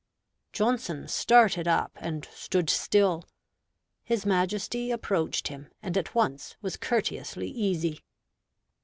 [0.51, 3.23] Johnson started up, and stood still.
[4.03, 8.01] His Majesty approached him, and at once was courteously easy.